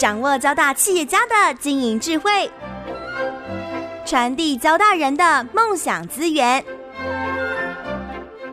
[0.00, 2.50] 掌握交大企业家的经营智慧，
[4.06, 6.64] 传递交大人的梦想资源。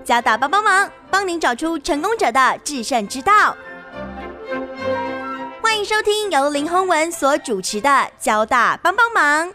[0.04, 3.56] 交大帮帮忙，帮您找出成功者的制胜之道。
[5.62, 7.90] 欢迎收听由林宏文所主持的
[8.20, 9.48] 《交大帮帮忙》。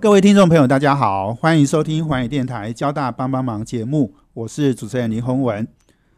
[0.00, 5.68] 各位听众朋友，大家好，欢迎收听环宇电台《交大帮帮忙》节目，我是主持人林宏文。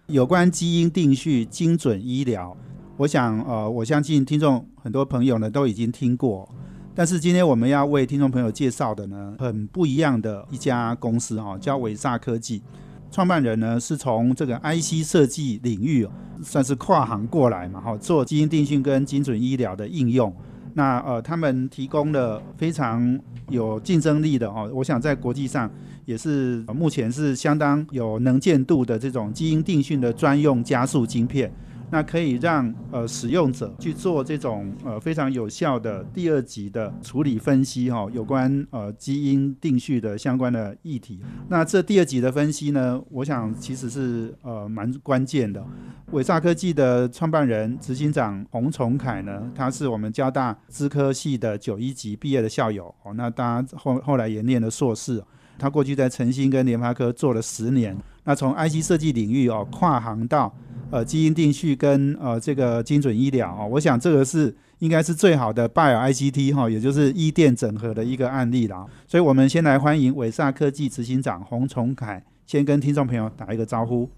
[0.08, 2.54] 有关基因定序、精准医疗，
[2.98, 6.46] 我想，呃，我相信听众很多朋友呢都已经听过。
[6.94, 12.62] 但是今天我们要为听众朋友介绍的呢，很不一样的一家公司哈，叫伟萨科技。
[13.10, 16.06] 创办人呢是从这个 IC 设计领域
[16.42, 20.34] 算是跨行过来嘛，哈，做基因定序跟精准医疗的应用。
[20.74, 25.70] 那呃，他们提供了非常有竞争力的哦，我想在国际上
[26.04, 31.50] 也是目前是相当有能见度的这种基因定序的专用加速晶片。
[31.94, 41.20] 那可以让呃使用者去做这种呃非常有效的第二级的处理分析哈，有关呃基因定序的相关的议题。
[41.48, 45.64] 那这第二级的分析呢，我想其实是呃蛮关键的。
[46.10, 53.14] 伟萨科技的创办人、执行长洪崇凯呢，他是我们交大资科系的九一级毕业的校友哦。
[53.14, 55.22] 那大家后后来也念了硕士，
[55.56, 57.96] 他过去在诚兴跟联发科做了十年。
[58.24, 60.52] 那从 IC 设计领域哦跨行到
[60.94, 68.86] 呃，基因定序跟呃这个精准医疗啊，我想这个是应该是最好的 Bio ICT 哈，也就是医电整合的一个案例啦。
[69.08, 74.08] 所以，我们先来欢迎伟萨科技执行长洪崇凯，先跟听众朋友打一个招呼。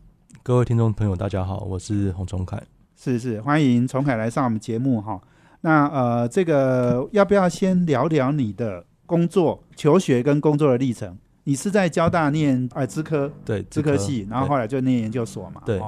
[0.43, 2.63] 各位听众朋友，大家好，我是洪崇凯。
[2.95, 5.19] 是是，欢迎崇凯来上我们节目哈。
[5.63, 11.17] 那呃，这个要不要先聊聊你的工作、求学跟工作的历程？
[11.45, 15.63] 你是在交大念呃资科对资科系，然后后来就念研究所嘛？
[15.65, 15.81] 对。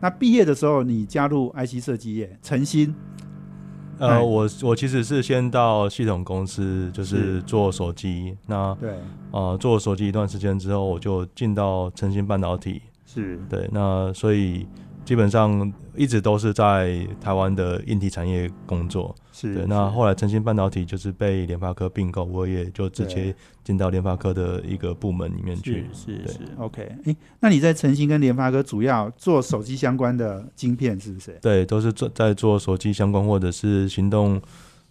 [0.00, 2.94] 那毕业的时候，你加入 IC 设计业，诚心。
[3.98, 8.36] 呃，我我其实是先到系统公司，就是做手机。
[8.46, 8.94] 那对，
[9.30, 12.80] 呃，做手机一段时间之后，我就进到诚心半导体。
[13.04, 14.66] 是对，那所以。
[15.02, 19.66] 基本上一直都是在台湾的硬体产业工作，是对。
[19.66, 23.34] 那后来诚兴半导体就是被联发科并购，我也就直接
[23.64, 25.86] 进到联发科的一个部门里面去。
[25.92, 26.82] 是是 OK。
[27.04, 31.38] 哎，那你在诚兴跟联发科主要做手机相关的晶片是不是？
[31.40, 34.40] 对，都是做在做手机相关或者是行动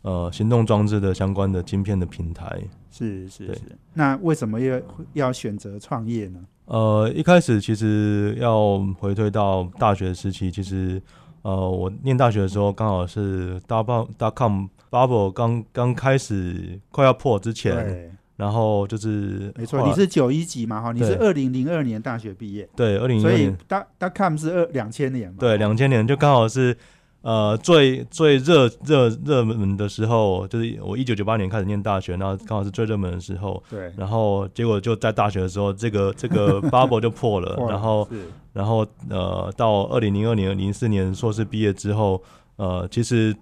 [0.01, 2.59] 呃行动装置的相关的晶片的平台。
[2.91, 3.61] 是是是。
[3.93, 4.81] 那为什么要
[5.13, 6.39] 要选择创业呢？
[6.65, 11.01] 呃，一开始其实要回退到大学时期，其实
[11.41, 26.77] 呃，我念大学的时候刚好是大爆大 com bubble 刚刚开始快要破之前，然后就是没错，你是九一级嘛哈，你是二零零二年大学毕业，对，二零零二年，大大 com 是二两千年嘛，对，两千年就刚好是。
[27.21, 33.61] 呃，最最热热热门的时候，就是我一九九八年开始念大学，然后刚好是最热门的时候。
[33.69, 33.91] 对。
[33.97, 37.57] 然后结果就在大学的时候，这个 这个 bubble 就破了。
[37.67, 38.07] 然后，
[38.53, 42.23] 然后呃，到二零零二年、零四年硕士毕业之后，
[42.55, 43.35] 呃，其实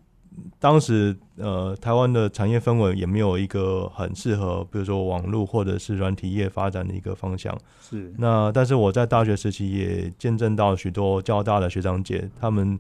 [0.59, 7.55] 当时呃，台湾的产业氛围也没有一个很适合，比如说网络或者是软体业发展的一个方向。
[7.79, 8.11] 是。
[8.17, 12.79] 那但是我在大学时期也见证到许多交大的学长姐他们。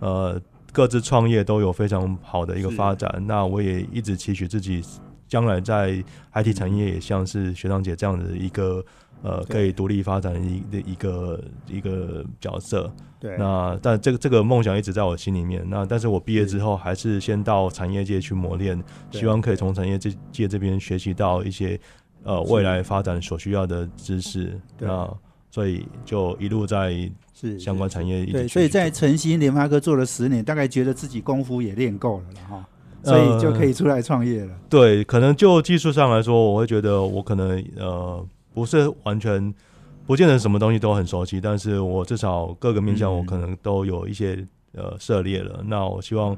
[0.00, 0.40] 呃，
[0.72, 3.22] 各自创业都有非常好的一个发展。
[3.26, 4.82] 那我也一直期许自己
[5.26, 8.84] 将来在 IT 产业也像是学长姐这样的一个
[9.22, 12.90] 呃，可以独立发展的一的一个一个角色。
[13.18, 13.36] 对。
[13.36, 15.64] 那但这个这个梦想一直在我心里面。
[15.68, 18.80] 那但是我毕业之后还是先到产业界去磨练，
[19.10, 21.78] 希望可以从产业界这边学习到一些
[22.22, 24.58] 呃未来发展所需要的知识。
[24.78, 25.12] 那
[25.50, 27.10] 所以就一路在。
[27.40, 32.66] 是相关产业对，所以在晨曦联发科做了十年，大概觉得自己功夫也练够了了哈，
[33.04, 34.52] 所以就可以出来创业了。
[34.68, 39.54] 对，可能就技术上来说，我会觉得我可能呃不是完全
[40.04, 45.62] 不见得什么东西都很熟悉，但是我至少各个面向我可能都有一些呃涉猎了。
[45.64, 46.36] 那我希望。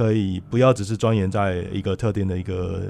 [0.00, 2.80] 可以不要只是钻研在一个特定的一个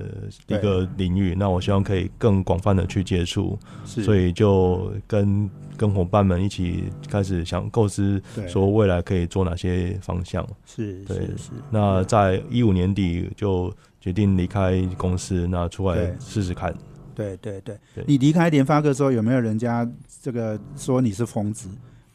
[0.47, 10.47] 一个领域，那我希望可以更广泛的去接触，所以就跟跟伙伴们一起开始想构思，说未来可以做哪些方向。
[10.65, 11.51] 是，对，是。
[11.69, 16.73] 那在一五年底就决定离开公司，那出来试试看。
[17.12, 17.77] 对对对，
[18.07, 19.85] 你离开联发科时候，有没有人家
[20.23, 21.69] 这个说你是疯子？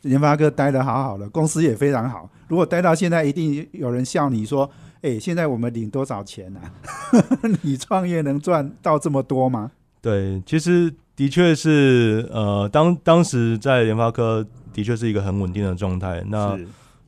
[0.06, 2.30] 联发科待的好好的，公司也非常好。
[2.48, 4.70] 如果待到现在，一定有人笑你说
[5.02, 6.60] ：“哎，现在我们领多少钱呢？
[7.64, 9.72] 你创业能赚到这么多吗？”
[10.02, 16.24] 对，其实的确是，呃，当当时在联发科的确是一个很稳定的状态。
[16.28, 16.56] 那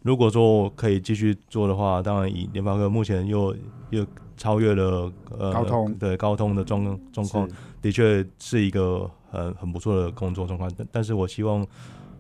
[0.02, 3.56] 如果说可以继续做的话，当然以联发科目前又
[3.92, 4.04] 又
[4.36, 7.48] 超越了呃高通对高通的状状况，
[7.82, 10.72] 的确是一个很很不错的工作状况。
[10.76, 11.64] 但但是我希望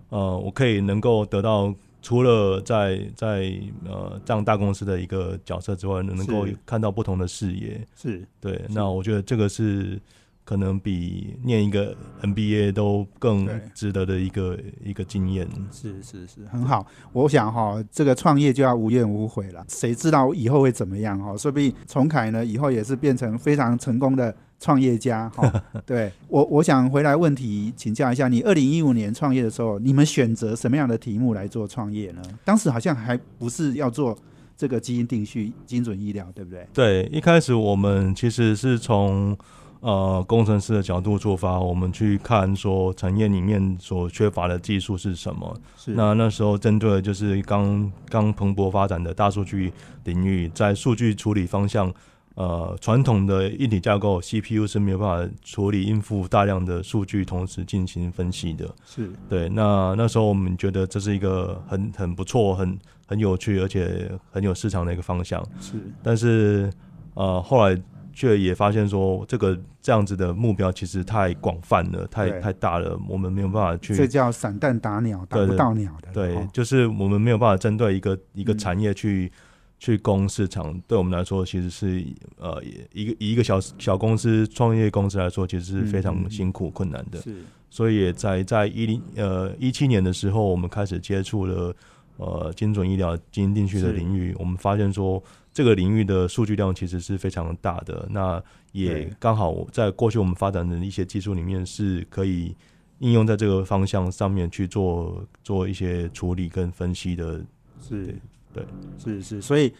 [0.09, 1.73] 呃我可以能够得到。
[1.99, 3.51] 除了在在
[3.83, 8.63] 呃这样大公司的一个角色之外，能够看到不同的视野，是对。
[8.69, 9.99] 那我觉得这个是
[10.45, 15.49] 可能比念一个 MBA 都更值得的一个一个经验。
[15.69, 16.85] 是是是，很好。
[17.11, 19.65] 我想哈，这个创业就要无怨无悔了。
[19.67, 21.35] 谁知道以后会怎么样哈？
[21.35, 24.33] 说不定崇凯呢，以后也是变成非常成功的。
[24.59, 32.21] 创业家哈， 对我我想回来问题请教一下，你二零一五年创业的时候，你们选择什么样的题目来做创业呢？
[32.43, 34.17] 当时好像还不是要做
[34.57, 36.67] 这个基因定序、精准医疗，对不对？
[36.73, 39.37] 对，一开始我们其实是从
[39.79, 45.55] 呃工程师的角度出发，我们去看说产业里面所缺乏的技术是什么。
[45.77, 49.71] 是那那时候针对的就是刚刚蓬勃发展的大数据
[50.05, 51.93] 领域，在数据处理方向。
[52.37, 58.69] 呃，传统的硬体架构 CPU 是没有办法处理应付大量的数据，同时进行分析的。
[58.85, 59.49] 是对。
[59.49, 65.43] 那那时候我们觉得这是一个很很不错、很很有趣，而且很有市场的一个方向。
[65.59, 65.77] 是。
[66.03, 66.71] 但是
[67.15, 67.75] 呃，后来
[68.13, 73.95] 却也发现说，这个这样子的目标其实太广泛了，太太大了，我们没有办法去。
[73.95, 76.11] 这叫散弹打鸟，打不到鸟的。
[76.13, 79.31] 对，就是我们没有办法针对一个一个产业去。
[79.79, 82.03] 去攻市场，对我们来说其实是
[82.37, 82.61] 呃
[82.93, 87.21] 一个一个小小公司创业公司来说，其实是非常辛苦困难的。
[87.21, 87.35] 是，
[87.69, 91.75] 所以在在一零呃一七年的时候，我们开始接触了
[92.17, 94.35] 呃精准医疗基因定序的领域。
[94.39, 98.07] 我们发现说，这个领域的数据量其实是非常大的。
[98.09, 102.55] 那也刚好在过去我们发展的一些技术里面，是可以
[102.97, 107.39] 应用在这个方向上面去做做一些处理跟分析的。
[107.79, 108.15] 是。
[108.57, 109.73] 对，是是，所以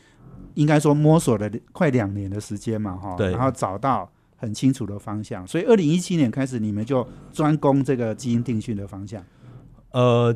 [0.54, 9.24] 应该说摸索了快两年的时间嘛，哈，对，然后找到很清楚的方向，所以二零一七年开始，你们就专攻这个基因定序的方向。
[9.92, 10.36] 呃，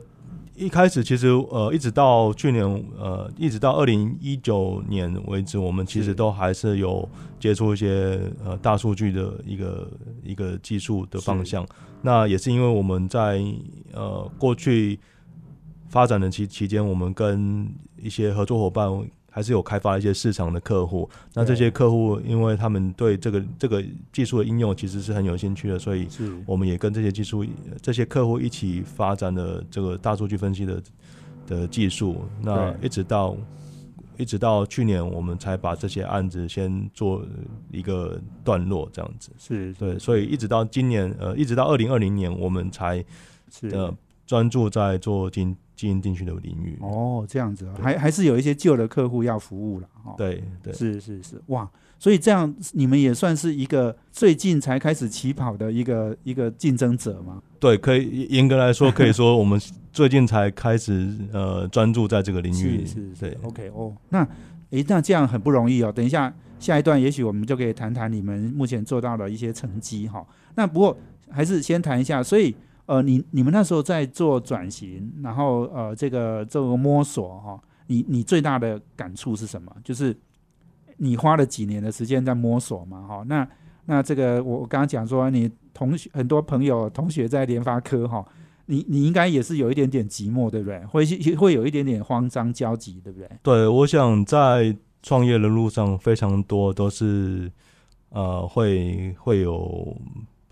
[0.55, 2.63] 一开始其实呃，一直到去年
[2.97, 7.07] 呃，一直到二零一九年为止，我们其实都还是有
[7.39, 9.91] 接触一些呃大数据的一个
[10.23, 11.65] 一个技术的方向。
[12.01, 13.41] 那也是因为我们在
[13.93, 14.99] 呃过去。
[15.91, 17.67] 发展的期期间，我们跟
[17.97, 18.89] 一些合作伙伴
[19.29, 21.09] 还是有开发一些市场的客户。
[21.33, 23.83] 那这些客户，因为他们对这个这个
[24.13, 26.07] 技术的应用其实是很有兴趣的，所以
[26.45, 27.45] 我们也跟这些技术
[27.81, 30.81] 这些客户一起发展了这个大数据分析的
[31.45, 32.23] 的技术。
[32.41, 33.35] 那一直到
[34.17, 37.21] 一直到去年，我们才把这些案子先做
[37.69, 39.99] 一个段落，这样子是对。
[39.99, 43.03] 所以一直到今年，呃，一直到二零二零年，我们才
[43.71, 43.93] 呃
[44.25, 45.53] 专注在做今。
[45.81, 50.13] 基因定序的领域哦，这样子啊还还是有一些旧的客户要服务了哈。
[50.15, 51.67] 对对，是是是，哇，
[51.97, 57.41] 所以这样你们也算是一个最近才开始起跑的一个一个竞争者吗？
[57.59, 59.59] 对，可以严格来说，可以说我们
[59.91, 62.85] 最近才开始呃专注在这个领域。
[62.85, 64.19] 是是，对，OK 哦，那
[64.69, 65.91] 诶，那这样很不容易哦。
[65.91, 70.23] 等一下下一段，也许我们就可以谈谈你们目前做到的一些成绩哈。
[70.53, 70.95] 那不过
[71.31, 72.55] 还是先谈一下，所以。
[72.87, 79.73] 呃，你你们那时候在做转型，然后呃，这个这个摸索哈，你你最大的感触是什么？
[79.83, 80.13] 就是
[80.97, 83.47] 你花了几年的时间在摸索嘛，哈，那
[83.85, 88.25] 那这个我我刚刚讲说，你同学很多朋友同学在联发科哈，
[88.65, 90.83] 你你应该也是有一点点寂寞，对不对？
[90.85, 93.29] 会会有一点点慌张焦急，对不对？
[93.41, 97.51] 对，我想在创业的路上，非常多都是
[98.09, 99.95] 呃，会会有。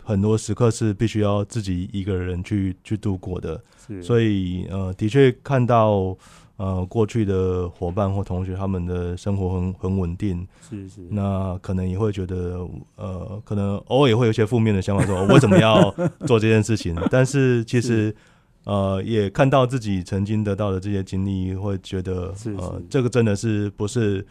[0.09, 3.61] 很多时刻是必须要自己一个人去去度过的，
[4.01, 6.17] 所以呃，的确看到
[6.57, 15.93] 呃过去的伙伴或同学他们的生活很很稳定，是是，那可能也会觉得呃，可能偶尔也会有一些负面的想法，说 为什么要
[16.25, 16.95] 做这件事情？
[17.11, 18.11] 但是其实
[18.63, 24.25] 呃，也看到自己曾经得到的这些经历，会觉得呃，这个真的是不是。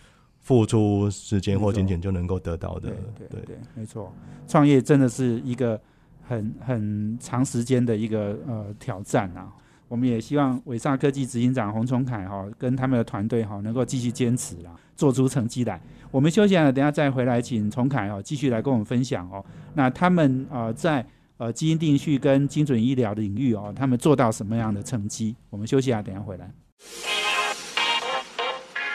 [0.49, 2.89] 付出时间或金钱就能够得到的，
[3.19, 4.11] 对对对，没错。
[4.47, 5.79] 创业真的是一个
[6.27, 9.53] 很很长时间的一个呃挑战啊。
[9.89, 15.79] 我们也希望伟萨科技执行长洪崇凯哈跟他们的团队哈能够继续坚持啦，做出成绩来。
[16.11, 19.45] 我们休息了，等下再回来，请崇凯哦继续来跟我们分享哦。
[19.75, 21.05] 那他们呃在
[21.37, 25.37] 呃基因定序跟精准医疗的领域哦，他们做到什么样的成绩？
[25.51, 26.51] 我们休息下，等下回来。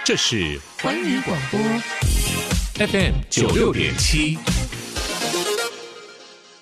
[0.05, 1.57] 这是环宇广播
[2.85, 4.37] FM 九六点七。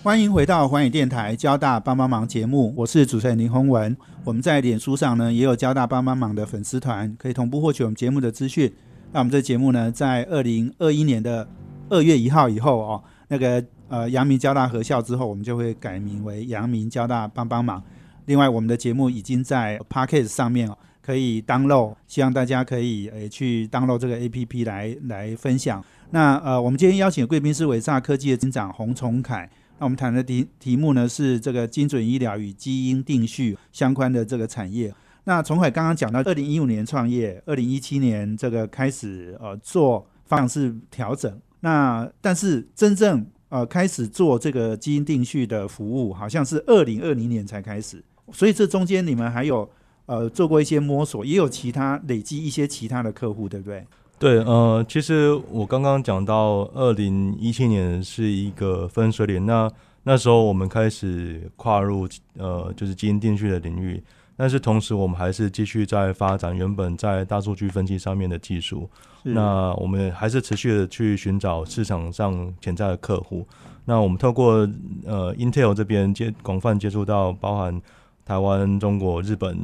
[0.00, 3.96] 欢迎回到环宇电台交大帮帮忙节目，我是主持人林宏文。
[4.22, 8.72] 我们在脸书上呢也有交大帮帮忙的粉丝团，可以同步获取我们节目的资讯。
[9.10, 11.48] 那我们这节目呢，在二零二一年的
[11.88, 17.82] 二月一号以后哦，那个呃阳明交大合校之后，我们就会改名为阳明交大帮帮忙。
[18.26, 25.84] 另外，我们的节目已经在 Podcast 上面哦可以 download，希望大家可以呃去 download 这个 APP 来来分享。
[26.10, 29.50] 那呃，我们今天邀请贵宾是伟萨科技的警长洪崇凯。
[29.78, 34.94] 那我们谈的题题目呢是这个精准医疗与基因定序相关的这个产业。
[35.24, 41.40] 那崇凯刚刚讲到，二零一五年创业，二零一七年这个开始呃做方式调整。
[41.60, 48.04] 那但是真正呃开始做这个基因定序的服务，好像是二零二零年才开始。
[48.32, 49.68] 所以这中间你们还有
[50.06, 53.86] 呃做过一些摸索，也有其他累积一些其他的客户，对不对？
[54.18, 59.44] 对，呃，其实我刚刚讲到，二零一七年是一个分水岭。
[59.44, 59.68] 那
[60.04, 64.00] 那时候我们开始跨入呃，就是基因定序的领域，
[64.36, 68.88] 但是同时我们还是继续在发展原本在大数据分析上面的技术。
[69.24, 73.46] 那我们还是持续的去寻找市场上潜在的客户。
[73.84, 74.68] 那我们透过
[75.04, 77.80] 呃 Intel 这边接广泛接触到包含
[78.24, 79.58] 台湾、中国、日本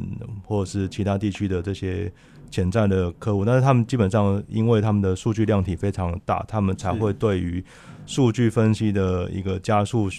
[0.45, 2.11] 或者是其他地区的这些。
[2.51, 7.63] 潜在的客户，但是他们基本上因为他们的数据量体非常大，他们才会对于
[8.07, 10.09] 数据分析的一个加速，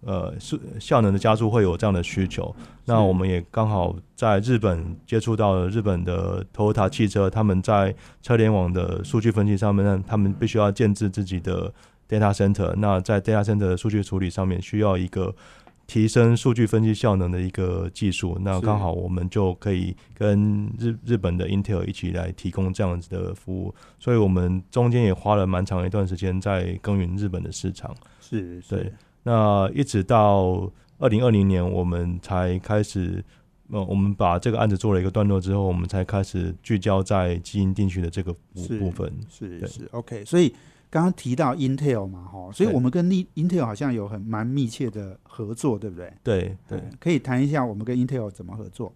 [0.00, 2.56] 呃，是效能的加速会有这样的需求。
[2.86, 11.70] 那我们也刚好在日本接触到了日本的 Toyota 汽车，他们在车联网的数据分析上面，他们必须要建制自己的
[12.08, 12.72] data center。
[12.78, 15.34] 那在 data center 的数据处理上面，需要一个。
[15.86, 27.94] 提升数据分析效能的一个技术，那刚好我们就可以跟日日本的 Intel 一起来提供这样子的服务，所以我们中间也花了蛮长一段时间在耕耘日本的市场。
[28.20, 28.92] 是，对。
[29.22, 33.24] 那一直到二零二零年，我们才开始，
[33.70, 38.32] 呃，我们把这个案子做了一个段落之后，我们才开始聚焦在基因定序的这个
[38.80, 39.12] 部分。
[39.28, 40.52] 是是，OK，所以。
[40.96, 46.10] 刚刚提到 Intel 嘛，哈，所以我们跟 Intel 好像有很蛮密切的合作，对不对？
[46.24, 48.90] 对对，可以谈一下我们跟 Intel 怎么合作？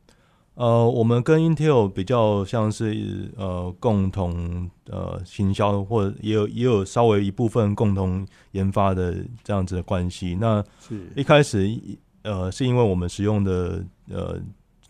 [0.54, 9.14] 呃，我们跟 Intel 比较像是呃共同呃行销，或者也有也有稍微一部分共同研发的
[9.45, 10.35] 这样子的关系。
[10.40, 11.71] 那是一开始
[12.23, 14.40] 呃是因为我们使用的呃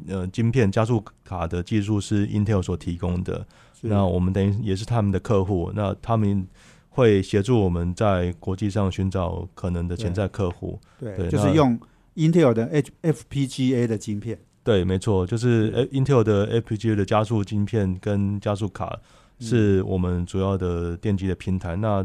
[0.06, 3.44] 呃晶片加速卡的技术是 Intel 所提供的，
[3.80, 6.46] 那我们等于也是他们的客户，那他们。
[6.92, 11.78] 会协助我们在国际上寻找可能的潜在客户，对，就是用
[12.16, 18.98] Intel 的 H FPGA 的晶片，对，没错，就是 Intel 的 FPGA 的加速晶片跟加速卡
[19.38, 21.76] 是我们主要的电机的平台。
[21.76, 22.04] 那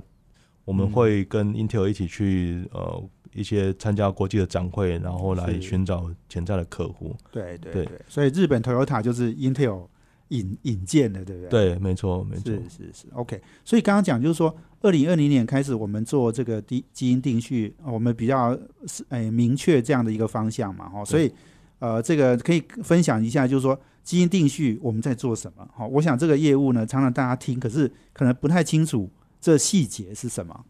[0.64, 7.16] 我们会跟 Intel 一起去呃一些参加国际的展会，然后来寻找潜在的客户。
[7.32, 9.88] 对对对，所以日本 Toyota 就是 Intel。
[10.30, 11.50] 引引荐的，对不对？
[11.50, 13.40] 对，没错，没错，是是是，OK。
[13.64, 14.54] 所以刚刚讲就是说，
[14.86, 21.04] 二零二零年开始，我们做这个基基因定序，我们比较是诶明确这样的一个方向嘛，哈。
[21.04, 21.32] 所以
[21.80, 25.68] 呃，这个可以分享一下，就是说基因定序我们在做什么？
[25.76, 29.10] 好，我想这个业务呢，常常大家听，可是可能不太清楚
[29.42, 30.64] 这细节是什么。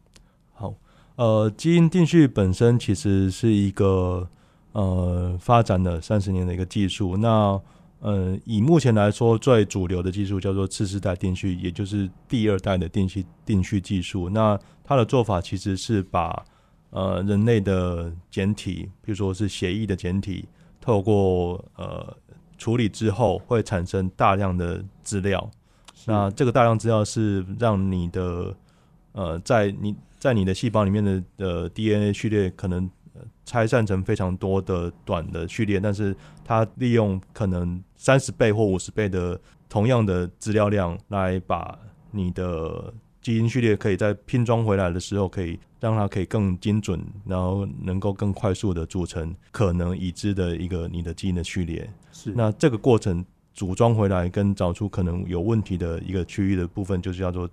[0.54, 0.74] 好，
[1.18, 4.30] 呃，基因定序本身其实是一个
[4.72, 7.62] 呃发展了三十年的一个技术，那。
[8.00, 14.30] 呃，以目前来说，最主流的技术叫做次世代定序，也就是第二代的定序定序技术。
[14.30, 16.46] 那它的做法其实是把
[16.92, 20.46] 呃人类的简体，比如说是协议的简体，
[20.80, 22.16] 透过呃
[22.58, 25.50] 处理之后，会产生大量的资料。
[26.06, 28.56] 那这个大量资料是让你的
[29.14, 32.88] 呃在你在你的细胞里面的的 DNA 序列可能。
[33.46, 41.78] 拆散成非常多的短的序列，但是它利用可能三十倍或五十倍的同样的资料量，来把
[42.10, 51.88] 你的基因序列可以在拼装回来的时候，可以让它可以更精准，然后能够更快速的组成可能已知的一个你的基因的序列。
[52.12, 53.24] 是，那这个过程
[53.54, 57.48] 组装回来跟找出可能有问题的一个区域的部分，就是叫做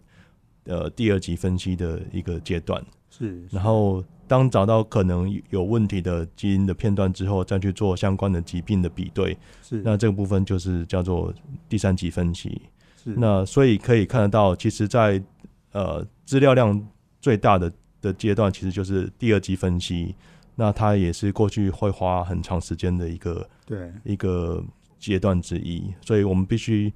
[0.65, 2.83] 呃第二级分析的一个阶段。
[3.11, 4.03] 是，然后。
[4.33, 11.31] 当找到可能有问题的基因的片段之后，再去做相关的疾病的比对，是那这个部分就是叫做
[11.69, 12.63] 第三级分析。
[12.97, 15.23] 是那所以可以看得到，其实，在
[15.73, 16.83] 呃资料量
[17.21, 17.71] 最大的
[18.01, 20.15] 的阶段，其实就是第二级分析。
[20.55, 24.65] 那它也是过去会花很长时间的一个对一个
[24.99, 26.91] 阶段之一，所以我们必须。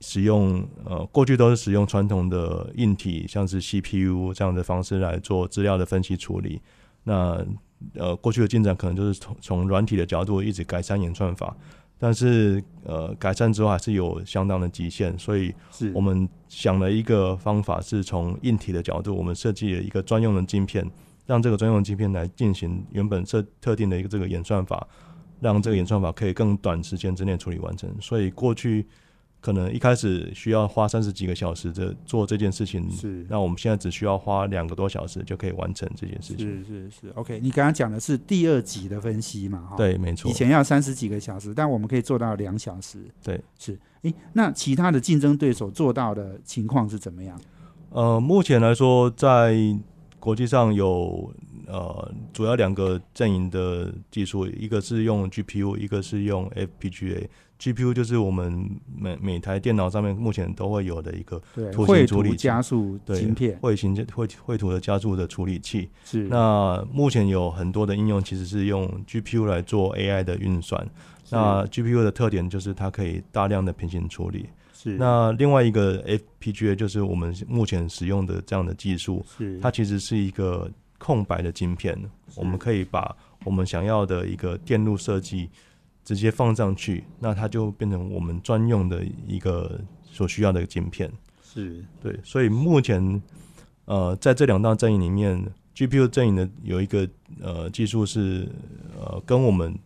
[0.00, 6.60] 使用呃，过去都是使用传统的硬体，像是 CPU 这样的方式来做资料的分析处理。
[7.04, 7.44] 那
[7.94, 11.56] 呃过去的进展可能就是从从软体的角度一直改善演算法，
[11.98, 20.88] 但是呃改善之后还是有相当的极限，所以是我们想了一个方法，是从硬体的角度，我们设计了一个专用的晶片，
[21.26, 24.86] 让这个专用的晶片来进行原本设特定的一个这个演算法，
[25.40, 27.90] 让这个演算法可以更短时间之内处理完成。
[27.98, 28.86] 所以过去
[29.40, 36.46] 可能一开始需要花三十几个小时的做这件事情，是那我们现在只需要花两个多小时就可以完成这件事情。
[36.46, 37.40] 是是是，OK。
[37.40, 39.68] 你刚刚讲的是第二级的分析嘛？
[39.70, 40.34] 哈，对，没错以。
[40.34, 42.98] 前要三十几个小时，但我们可以做到两小时。
[43.22, 43.78] 对，是。
[44.02, 47.40] 诶，那其他的竞争对手做到的情况是怎么样？
[47.90, 49.56] 呃，目前来说，在
[50.18, 51.32] 国际上有
[51.66, 57.26] 呃主要两个阵营的技术，一个是用 GPU，一个是用 FPGA。
[57.60, 65.90] GPU 就是我们每每台电脑上面目前都会有的一个对，图形处理器加速对晶片绘形绘绘图的加速的处理器。
[66.04, 70.88] 是那目前有很多的应用其实是用 GPU 来做 AI 的运算。
[71.28, 74.46] 那 GPU 的特点就是它可以大量的平行处理。
[74.72, 76.02] 是那另外一个
[76.40, 81.96] FPGA 就是我们目前使用的这样的技术，是它其实是一个空白的晶片，
[82.34, 83.14] 我们可以把
[83.44, 85.50] 我们想要的一个电路设计
[86.04, 91.10] 直接放上去，那它就变成我们专用的一个所需要的晶片。
[91.42, 93.22] 是对，所以目前
[93.84, 97.08] 呃，在这两大阵营里面，GPU 阵营的有一个
[97.42, 98.48] 呃技术是
[98.98, 99.76] 呃跟我们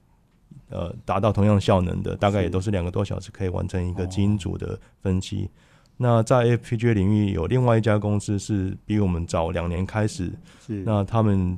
[0.68, 5.48] 呃达到同样效能的，大概也都是两个多小时可以完成一个哦基因组的分析。
[5.96, 10.32] 那在 FPGA 领域有另外一家公司是比我们早两年开始，
[10.66, 11.56] 是那他们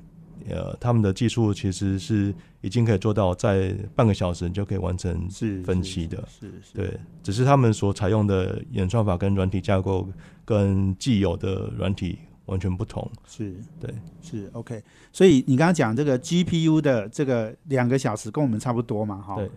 [0.50, 6.22] 呃他们的技术其实是已经可以做到在半个小时就可以完成是分析的。
[6.28, 10.08] 是对，只是他们所采用的演算法跟软体架构
[10.44, 13.10] 跟既有的软体完全不同。
[13.26, 14.82] 是对，是 OK。
[15.12, 19.16] 所以你刚刚讲这个 GPU 的这个两个小时跟我们差不多嘛？
[19.20, 19.50] 哈对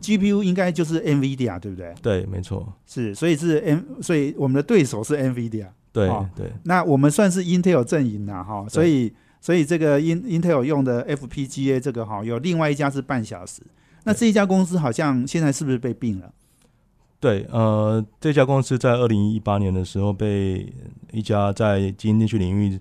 [0.00, 1.94] ，GPU 应该就是 NVIDIA 对不对？
[2.02, 5.68] 对，没错，是，所以是 N，所以我们的对手是 NVIDIA。
[5.92, 9.12] 对、哦对那我们算是 Intel 阵营呐，哈，所以
[9.44, 13.60] 所以这个 In Intel 用的 FPGA 这个哈，有另外一家是半小时。
[14.04, 16.32] 那这一家公司好像现在是不是被并了？
[17.20, 17.46] 对。
[17.50, 20.72] 呃，这家公司在二零一八年的时候被
[21.12, 22.80] 一家在基因定序领域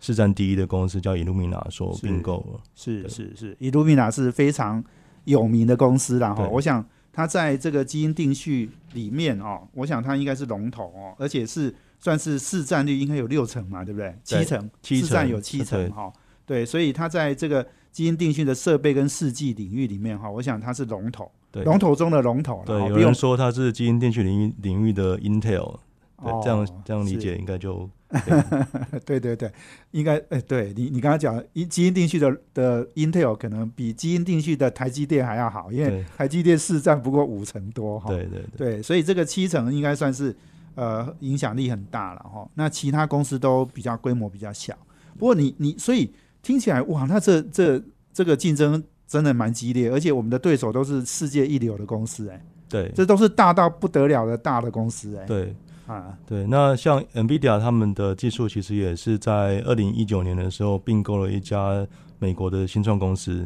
[0.00, 2.60] 市占第一的公司叫 Illumina 所并购了。
[2.74, 4.84] 是是是，Illumina 是非常
[5.24, 6.44] 有名的公司啦哈。
[6.44, 14.14] 对我想它在这个基因定序里面哦，我想它应该是龙头哦，而且是算是市占率应该有六成嘛，对不对？
[14.24, 16.12] 七成，七市占有七成哈。
[16.44, 25.78] 对，所以它在这个基因定序的设备跟试剂领域里面哈，我想它是龙头，对龙头中的龙头了对，不用有人说它是基因定序领域领域的 Intel。
[26.20, 27.88] 对，哦这样这样理解应该就
[29.04, 29.50] 对对对，
[29.92, 38.08] 应该哎，对你你刚刚讲基基因定序的的 Intel 可能比基因定序的台积电还要好，因为台积电市占不过五成多哈。
[38.08, 40.36] 对对对对，所以这个七成应该算是
[40.74, 42.48] 呃影响力很大了哈。
[42.54, 44.76] 那其他公司都比较规模比较小，
[45.18, 47.82] 不过你你所以听起来哇，那这这
[48.12, 55.54] 这个竞争真的蛮激烈，而且我们的对手都是世界一流的公司哎、对这都是大到不得了的大的公司哎、对。
[55.84, 61.84] 啊对，那像 NVIDIA 他们的技术其实也是在二零一九年的时候并购了一家
[62.20, 63.44] 美国的新创公司。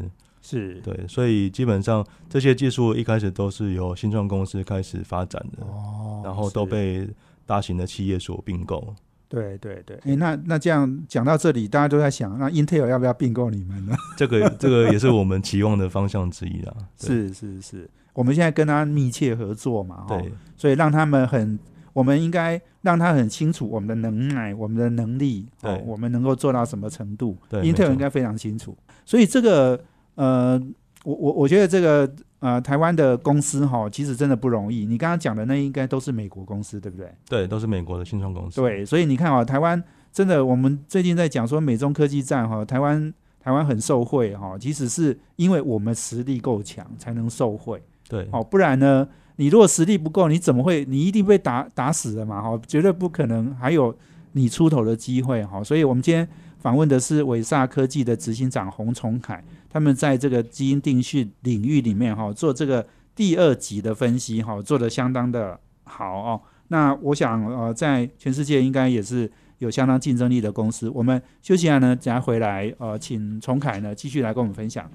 [0.49, 7.05] 是对，所以基本上这些技术一开始都是由新创公司开始发展的，哦然后都被
[7.45, 8.95] 大型的企业所并购。
[9.27, 13.93] 对对对，哎，那那这样讲到这里，大家都在想，那 Intel 要不要并购你们呢？
[14.15, 16.73] 这个这个也是我们期望的方向之一啦。
[16.97, 21.59] 是是是，我们现在跟他密切合作嘛，哈，对所以让他们很，
[21.91, 28.77] 我们应该让他很清楚我们的能耐、我们的能力，哦对，我们能够做到什么程度对没，Intel 应该非常清楚。
[29.05, 29.83] 所以这个
[30.17, 30.61] 呃，
[31.03, 34.85] 我我我觉得这个呃，台湾的公司哈，其实真的不容易。
[34.85, 37.11] 你刚刚讲的那应该都是美国公司，对不对？
[37.29, 38.59] 对，都是美国的新创公司。
[38.61, 47.81] 对，所以你看啊，台湾真的，我们最近在讲说美中科技战哈，台湾台湾很受惠哈，其实是因为我们实力够强才能受惠。
[48.09, 50.83] 对哦，不然呢，你如果实力不够，你怎么会？
[50.85, 53.95] 你一定被打打死的嘛，哈，绝对不可能还有
[54.31, 55.63] 你出头的机会，哈。
[55.63, 56.27] 所以我们今天
[56.59, 66.41] 访问的是伟萨科技的执行长洪崇凯，他们在这个基因定序领域里面，哈，做这个第二级的分析，哈，做的相当的好哦。
[66.69, 70.89] 那我想，呃，在全世界应该也是有相当竞争力的公司。
[70.89, 74.89] 我们休息一下呢，等下回来，呃，请崇凯呢继续来跟我们分享。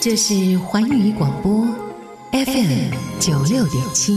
[0.00, 1.66] 这是环宇广播
[2.32, 4.12] FM 九六点七。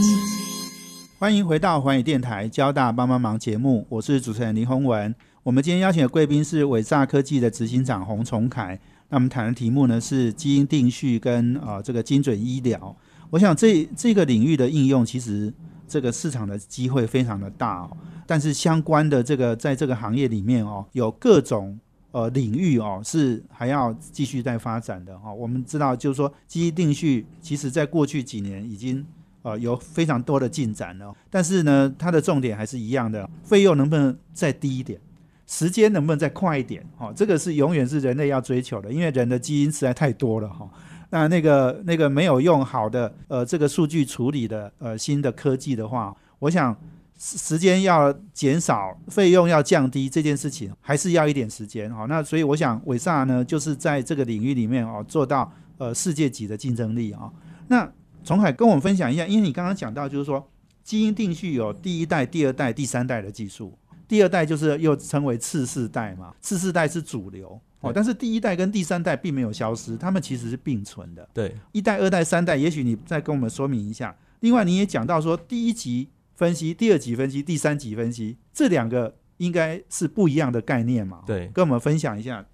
[1.19, 5.15] 欢迎回到环宇电台交大帮帮忙节目，我是主持人林宏文。
[5.47, 8.77] 我们今天邀请的贵宾是伟萨科技的执行长洪崇凯。
[9.07, 12.93] 那我们谈的题目呢是基因定序跟啊这个精准医疗。
[13.29, 15.53] 我想这这个领域的应用，其实
[15.87, 17.97] 这个市场的机会非常的大哦。
[18.25, 21.79] 但是相关的这个在这个行业里面哦，有各种
[22.11, 25.33] 呃领域哦是还要继续在发展的哈。
[25.33, 29.05] 我们知道就是说基因定序，其实在过去几年已经
[29.43, 31.15] 呃有非常多的进展了。
[31.29, 34.99] 但是呢，它的重点还是一样的，费用能不能再低一点？
[35.47, 36.85] 时间能不能再快一点？
[36.97, 40.69] 哈，这个是永远是人类要追求的，因为人的基因实在太多了哈。
[41.09, 46.77] 那那个那个没有用好的呃这个数据处理的呃新的科技的话，我想
[47.17, 52.05] 时间要减少，费用要降低，这件事情还是要一点时间哈。
[52.09, 57.31] 那所以我想伟萨呢，就是在这个领域里面哦，做到呃世界级的竞争力啊。
[57.69, 57.89] 那
[58.25, 60.45] 崇海跟我们分享一下，因为你刚刚讲到就是说
[60.83, 63.73] 基因定序有第一代、第二代、第三代的技术。
[64.07, 71.27] 第二代就是又称为次世代嘛，次世代是主流哦，但是第一代跟第三代并没有消失，他们其实是并存的。
[71.33, 74.15] 对，一代、二代、三代，也许你再跟我们说明一下。
[74.39, 81.21] 另外，你也讲到说，第一级分析、第二级分析、第三级分析，这两个应该是不一样的概念嘛？
[81.27, 82.45] 对，跟我们分享一下。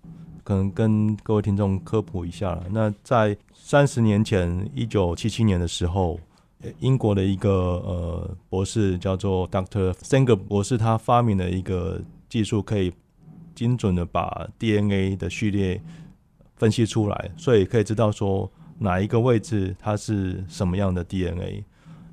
[0.44, 6.20] 可能跟各位听众科普一下了那在三十年前，一九七七年的时候。
[6.80, 12.92] 英国的一个呃博士叫做 Doctor Sanger 博士，他发明了一个技术，可以
[13.54, 15.82] 精准的把 DNA 的序列
[16.56, 21.64] 分析出来，所以可以知道说哪一个位置它是什么样的 DNA。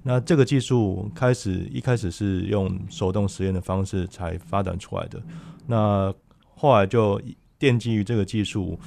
[0.02, 5.22] 那这个技术开始一开始是用手动实验的方式才发展出来的，
[5.66, 6.12] 那
[6.56, 7.20] 后来就
[7.58, 8.78] 奠基于这个技术，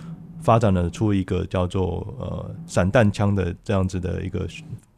[0.41, 4.47] 发展了出一个叫做呃散弹枪的这样子的一个。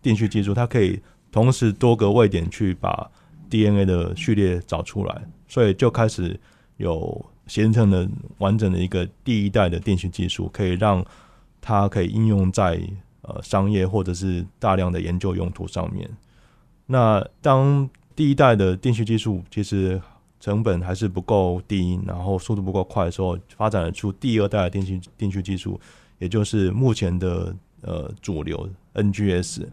[0.06, 3.10] 定序技术，它可以同时多个位点去把
[3.50, 6.40] DNA 的序列找出来，所以就开始
[6.78, 11.04] 有形成了完整的一个第一代的定序技术，可以让
[11.60, 12.80] 它可以应用在
[13.24, 16.08] 呃商业或者是大量的研究用途上面。
[16.86, 20.00] 那当第一代的定序技术其实
[20.40, 25.80] 成本还是不够低，然后速度不够快的时候，发展出第二代的定序定序技术，
[26.20, 29.66] 也就是目前的呃主流 NGS。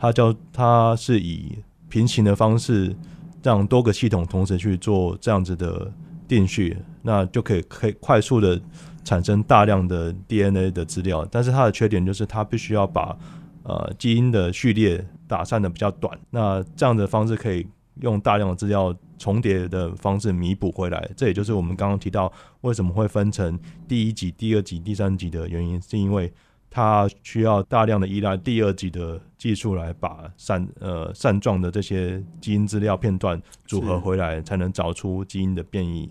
[0.00, 1.58] 它叫它是以
[1.90, 2.96] 平行的方式，
[3.42, 5.92] 让多个系统同时去做这样子的
[6.26, 8.58] 定序，那就可以可以快速的
[9.04, 11.26] 产生大量的 DNA 的资料。
[11.30, 13.14] 但是它的缺点就是它必须要把
[13.62, 16.18] 呃基因的序列打散的比较短。
[16.30, 17.66] 那这样的方式可以
[18.00, 21.10] 用大量的资料重叠的方式弥补回来。
[21.14, 22.32] 这也就是我们刚刚提到
[22.62, 26.32] 为什么会分成第一级、第二级、第三级的原因，是因为。
[26.72, 36.08] 它需要大量的依赖第二级的技术来把散呃散状的这些基因资料片段组合回来，才能找出基因的变异。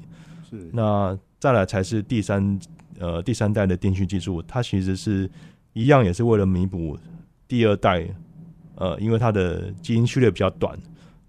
[0.49, 2.59] 是，那再来才是第三
[2.99, 5.31] 呃第三代的定序技术，它其实是
[5.71, 6.99] 一样，也是为了弥补
[7.47, 8.05] 第二代
[8.75, 10.77] 呃，因为它的基因序列比较短，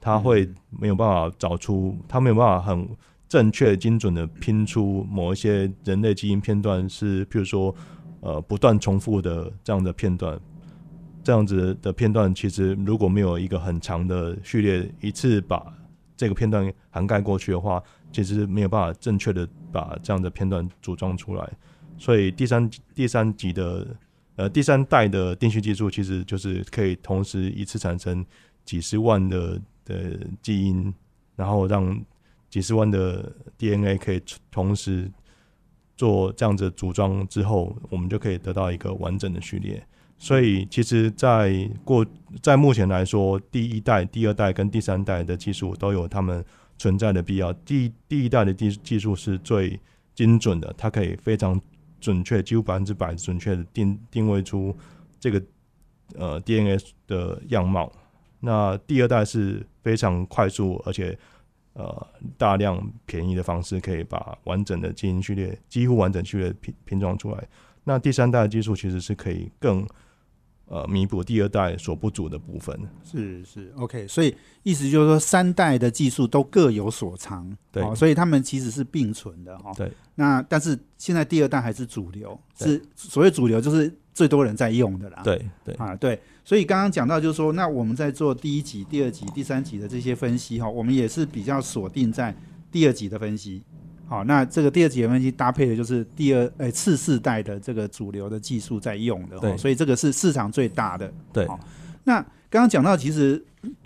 [0.01, 2.89] 它会没有办法找出，它没有办法很
[3.29, 7.73] 正确精准的拼出某一些人类基因片段，是譬如说。
[8.21, 10.39] 呃，不断重复的这样的片段，
[11.25, 15.75] 这样子的片段，其实如果没有一个很长的序列，一次把
[16.17, 21.51] 这个片段涵盖过去的话，其实没有办法正确的把这样的片段组装出来。
[21.97, 23.87] 所以第三第三级的
[24.37, 28.23] 呃第三代的定序技术，其实就是可以同时一次产生
[28.67, 30.93] 几十万的的基因，
[31.37, 31.99] 然后让
[32.51, 35.11] 几十万的 DNA 可以同时。
[36.01, 39.87] 做这样子组装之后，我们就可以得到一个完整的序列。
[40.17, 42.07] 所以，其实，在过
[42.41, 46.43] 在目前来说，第一代、第二代跟第三代的技术都有它们
[46.79, 47.53] 存在的必要。
[47.53, 49.79] 第第一代的技技术是最
[50.15, 51.61] 精准的，它可以非常
[52.01, 54.75] 准确，几乎百分之百准确的定定位出
[55.19, 55.43] 这个
[56.17, 57.93] 呃 DNA 的样貌。
[58.41, 61.19] 那第二代是非常快速，而且
[61.73, 62.07] 呃，
[62.37, 67.49] 大量便宜的方式可以把完整的基因序列、几乎完整序列拼拼装出来。
[67.85, 69.87] 那第三代的技术其实是可以更
[70.71, 72.75] 呃弥补第二代所不足的部分。
[73.05, 74.07] 是是，OK。
[74.09, 79.73] 所以意思就是说，三代的技术都各有所长，对，所以他们其实是并存的哈。
[79.77, 79.93] 对。
[80.15, 85.21] 那但是现在第二代还是主流，是所谓主流就是最多人在用的啦。
[85.25, 86.19] 对对啊对。
[86.45, 92.35] 所以刚刚讲到，就是说，那我们在做第一级、第二级、第三级的这些分析哈，我们也是比较锁定在
[92.71, 93.63] 第二级的分析。
[94.11, 101.13] 好，那这个第二级的分析搭配的就是第二诶次世代的这个主流的技术在用的，对，所以这个是市场最大的。
[101.33, 101.47] 对，
[102.03, 102.21] 那
[102.51, 103.41] 刚刚讲到，其实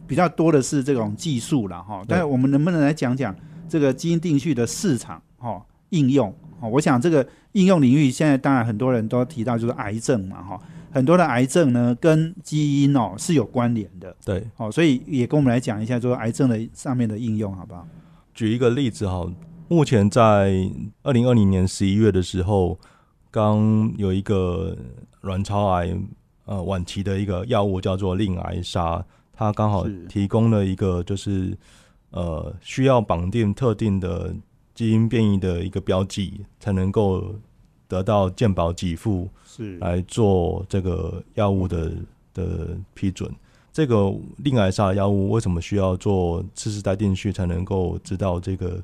[0.06, 3.37] 比较多的是这种技术了哈，但是我们能不能来讲讲
[3.68, 5.20] 这个基因定序的市场？
[5.37, 6.34] 哈、应用。
[6.58, 10.58] 哦，我想这个应用领域现在当然很多人都提到就是癌症嘛哈、
[10.90, 14.16] 很多的癌症呢跟基因哦是有关联的。
[14.24, 17.87] 对，哦，所以也跟我们来讲一下，就是癌症的上面的应用，好不好？
[18.32, 19.30] 举一个例子哈，
[19.74, 20.70] 目前在
[21.02, 22.78] 二零二零年十一月的时候，
[23.28, 24.76] 刚有一个
[25.22, 25.92] 卵巢癌
[26.44, 31.58] 呃晚期的一个药物叫做令癌沙，它刚好提供了一个就是
[32.12, 34.32] 呃需要绑定特定的
[34.76, 37.34] 基因变异的一个标记，才能够
[37.88, 41.90] 得到健保给付是来做这个药物的
[42.32, 43.28] 的批准。
[43.72, 48.80] 这个令癌沙的药物为什么需要做次世代定序才能够知道这个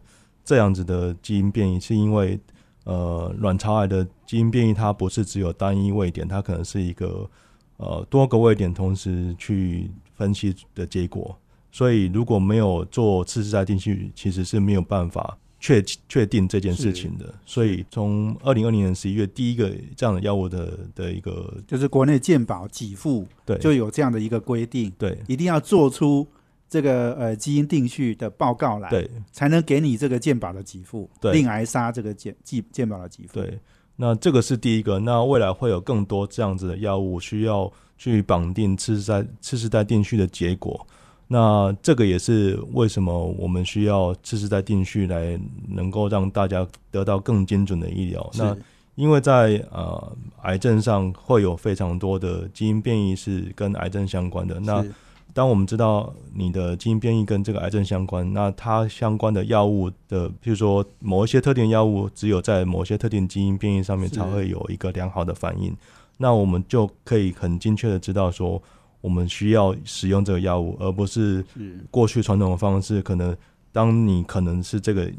[0.51, 1.79] 这样子的基因变异？
[1.79, 2.37] 是因为
[2.83, 7.31] 呃，卵巢癌的基因变异它不是只有单一位点，它可能是一个
[7.77, 11.39] 呃多个位点同时去分析的结果。
[11.71, 17.33] 所以如果没有做次世代定序，其实是没有办法确确定这件事情的。
[17.47, 26.27] 所以从二零二零年十一月第一个这样的药物的的一个就是国内健保给付对就有这样的一个规定，对一定要做出
[26.71, 33.59] 这个呃基因定序的报告来，对才能给你这个健保的给付，对令癌杀这个健健健保的给付，对，
[33.97, 35.01] 那这个是第一个。
[35.01, 40.87] 那未来会有更多这样子的药物需要去绑定次世代次世代定序的结果。
[41.27, 48.31] 那这个也是为什么我们需要次世代定序来能够让大家得到更精准的医疗。
[48.35, 48.57] 那
[48.95, 54.59] 因为在呃癌症上会有非常多的基因变异是跟癌症相关的。
[54.61, 54.93] 那是
[55.33, 65.75] 当我们知道你的基因变异跟这个癌症相关，那它相关的药物的，譬如说某一些特定药物，只有在某些特定基因变异上面才会有一个良好的反应，
[66.19, 68.63] 那我们就可以很精确的知道说，
[69.01, 71.79] 我们需要使用这个药物，而不是是。
[71.91, 73.37] 过去传统的方式，可能
[73.73, 75.11] 当你可能是这个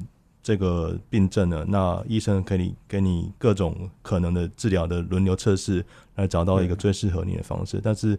[0.43, 7.79] 这个病症了，那医生可以给你各种可能的治疗的轮流测试，来找到一个最适合你的方式。
[7.81, 8.17] 但是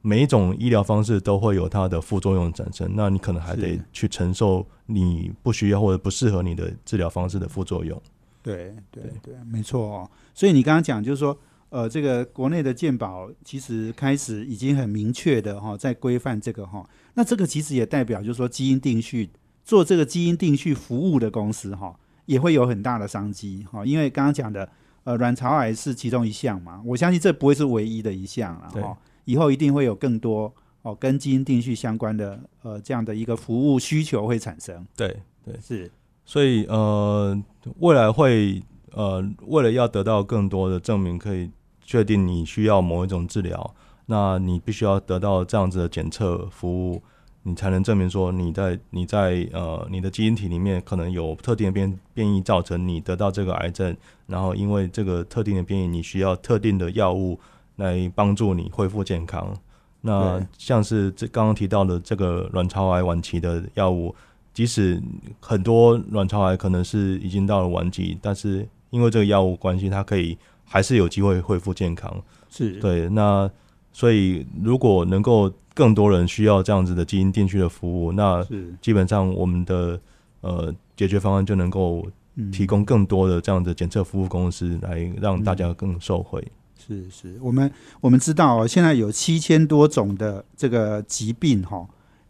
[0.00, 8.00] 每一种医疗方式都会有它的副作用产生，那你可能还得去承受你不需要或者不适合你的治疗方式的副作用。
[8.42, 10.10] 对对对，没错哦。
[10.32, 11.36] 所以你刚刚讲就是说，
[11.70, 19.28] 呃，这个国内的健保其实开始已经很明确的哈、在规范这个哈、那这个其实也代表就是说，基因定序
[19.64, 24.66] 做这个基因定序服务的公司哈、也会有很大的商机哈、因为刚刚讲的
[25.04, 28.96] 呃卵巢癌是其中一项嘛，我相信这不会是唯一的一项了哈、
[29.28, 35.14] 以后一定会有更多哦跟基因定序相关的呃这样的一个服务需求会产生，对
[35.44, 35.90] 对，是。
[36.24, 37.38] 所以呃，
[37.80, 38.62] 未来会
[38.92, 41.50] 呃，为了要得到更多的证明，可以
[41.84, 43.74] 确定你需要某一种治疗，
[44.06, 47.02] 那你必须要得到这样子的检测服务，
[47.42, 53.94] 你才能证明说你在你在呃你的基因体里面可能有特定的变变异造成你得到这个癌症，
[54.26, 57.38] 然后因为这个特定的变异，你需要特定的药物
[57.78, 59.52] 来帮助你恢复健康。
[60.00, 64.14] 那像是这刚刚提到的这个卵巢癌晚期的药物，
[64.54, 65.02] 即使
[65.40, 72.14] 很多卵巢癌可能是已经到了晚期，但是因为这个药物关系，它可以还是有机会恢复健康。
[72.48, 73.50] 是，对，那
[73.92, 78.46] 所以如果能够更多人需要这样子的基因定序的服务，那
[78.80, 80.00] 基本上我们的
[80.42, 86.40] 呃解决方案就能够嗯提供更多的这样的检测服务公司来让大家更受惠。
[86.88, 87.70] 是是，我们
[88.00, 91.86] 我们知道哦，现在有七千多种的这个疾病哈、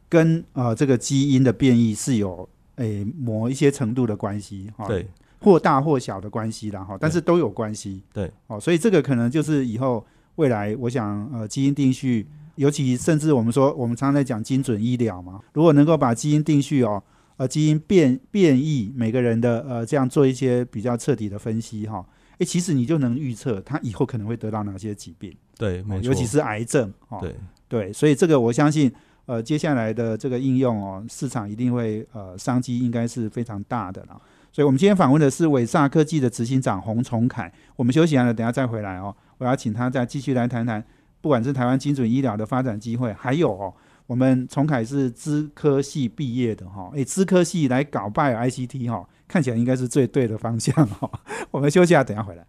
[0.08, 5.06] 跟呃这个基因的变异是有诶某一些程度的关系哈、对
[5.40, 8.02] 或大或小的关系啦哈，但是都有关系。
[8.12, 17.02] 对，哦，所以这个可能就是以后未来，我想呃基因定序，尤其甚至我们说我们常常在讲精准医疗嘛，如果能够把基因定序哦。
[17.38, 22.04] 呃，基因变变异，每个人的呃，这样做一些比较彻底的分析哈，
[22.38, 25.34] 诶，其实你就能预测他以后可能会得到哪些疾病。
[25.56, 27.18] 对，没错，尤其是癌症哦。
[27.20, 27.34] 对
[27.68, 28.90] 对，所以这个我相信，
[29.26, 34.20] 呃，接下来的这个应用哦，市场一定会呃商机应该是非常大的啦。
[34.50, 37.52] 所以我们今天访问的是伟萨科技的执行长洪崇凯。
[37.76, 39.14] 我们休息完了，等下再回来哦。
[39.36, 40.82] 我要请他再继续来谈谈，
[41.20, 43.72] 不管是台湾精准医疗的发展机会，还有哦，
[44.06, 51.20] 我们崇凯是资科系毕业的哈、哦，诶，资科系来搞 Bio ICT 哈、哦，看起来应该是最对的方向哈、哦。
[51.52, 52.46] 我们休息下，等一下回来。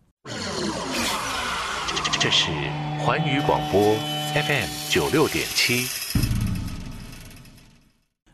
[2.20, 2.50] 这是
[3.00, 3.94] 环宇广播
[4.34, 5.86] FM 九六点七。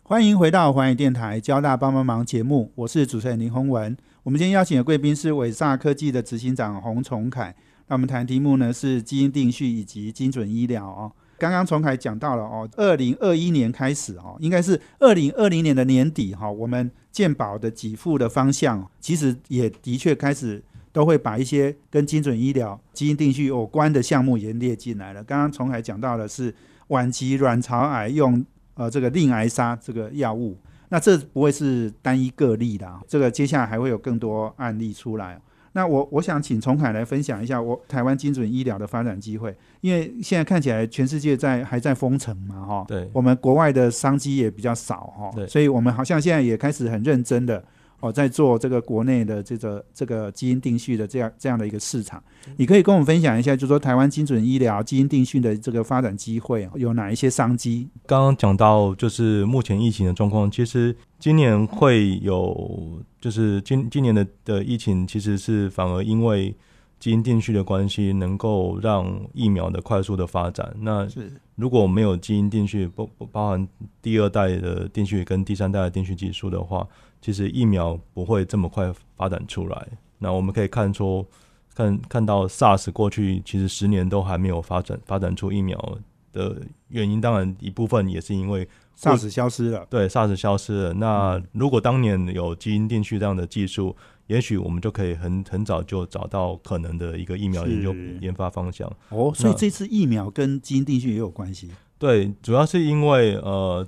[0.04, 3.98] 欢迎回到环宇电台交大帮帮忙节目，我是主持人林宏文。
[4.22, 7.56] 我们今天邀请的贵宾是伟萨科技的执行长洪崇凯。
[7.88, 11.12] 那我们谈题目呢是基因定序以及精准医疗哦。
[11.38, 25.24] 刚刚崇凯讲到了哦，二零二一年开始哦，应该是二零二零年的年底哈、我们健保的给付的方向，其实也的确开始都会把一些跟精准医疗、基因定序有关的项目也列进来了。
[25.24, 26.54] 刚刚从海讲到的是
[26.88, 30.58] 晚期卵巢癌用呃这个令癌杀这个药物，
[30.90, 35.40] 那这不会是单一个例的，这个接下来还会有更多案例出来。
[35.76, 43.10] 那我我想请崇凯来分享一下我台湾精准医疗的发展机会，因为现在看起来全世界在还在封城嘛，哈，对。
[43.12, 45.46] 我们国外的商机也比较少，哈，对。
[45.48, 47.62] 所以我们好像现在也开始很认真的
[48.06, 52.24] 哦，在做这个国内的这个这个基因定序的这样这样的一个市场。
[52.58, 57.90] 你可以跟我们分享一下，就是说台湾精准医疗基因定序的这个发展机会有哪一些商机？
[58.06, 66.56] 刚刚讲到就是目前疫情的状况，其实今年会有，就是今今年的的疫情其实是反而因为
[67.00, 70.76] 基因定序的关系，能够让疫苗的快速的发展。
[70.82, 73.68] 那是如果没有基因定序，不不包含
[74.02, 76.88] 第二代的定序跟第三代的定序技术的话，
[77.26, 79.88] 其实疫苗不会这么快发展出来。
[80.20, 81.26] 那我们可以看出，
[81.74, 85.98] 看看到 SARS 过去其实十年都还没有发展发展出疫苗
[86.32, 90.94] 的原因，当然一部分也是因为 SARS 消失了，对 SARS 消失了。
[90.94, 93.96] 那如果当年有基因定序这样的技术，
[94.28, 98.88] 也许我们就可以很很早就找到可能的一个疫苗研究研发方向。
[99.10, 101.72] 哦，所以那这次疫苗跟基因定序也有关系。
[101.98, 103.84] 对，主要是因为呃，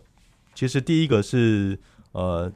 [0.55, 1.77] 其实第一个是
[2.13, 2.51] 呃，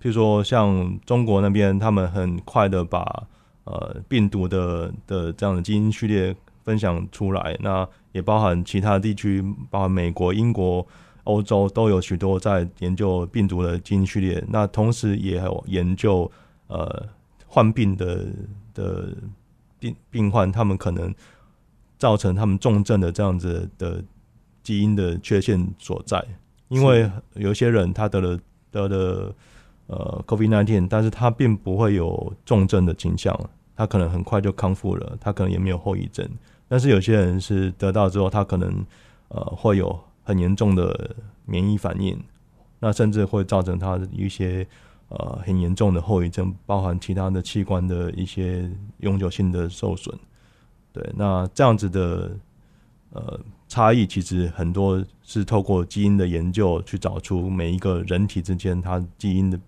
[0.00, 3.26] 譬如说像中国那边，他们很快的把
[3.64, 6.34] 呃病毒的的这样的基因序列
[6.64, 10.86] 分享出来，那也包含其他地区，包含美国、英国、
[11.24, 16.30] 欧洲都有许多在研究病毒的基因序列，那同时也有研究
[16.68, 17.06] 呃
[17.46, 18.26] 患病的
[18.72, 19.14] 的
[19.78, 21.14] 病病患，他们可能
[21.98, 24.02] 造成他们重症的这样子的
[24.62, 26.24] 基因的缺陷所在，
[26.68, 28.38] 因为有些人他得了
[28.70, 29.34] 得了
[29.90, 33.36] 呃 COVID nineteen，但是他并不会有重症的倾向，
[33.74, 36.24] 他可能很快就康复了，他可能也没有后遗症。
[36.68, 38.86] 但是有些人是得到之后，他可能
[39.28, 42.16] 呃会有很严重的免疫反应，
[42.78, 44.64] 那甚至会造成他一些
[45.08, 50.16] 呃很严重的后遗症，包含其他的器官的一些永久性的受损。
[50.92, 52.30] 对，那这样子的
[53.12, 59.58] 呃差异，其实很多是透过基因的研究去找出每一个人体之间它基因的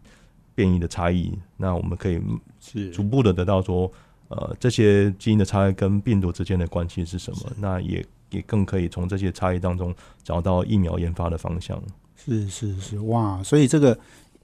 [0.55, 1.33] 变异的差异。
[1.57, 2.21] 那我们可以
[2.61, 3.91] 是逐步的得到说，
[4.29, 7.53] 呃，这些基因的差异跟病毒之间的关系是什么？
[7.59, 11.81] 那也也更可以从这些差异当中找到疫苗研发的方向。
[12.17, 13.43] 是是是，哇！
[13.43, 13.99] 所以这个，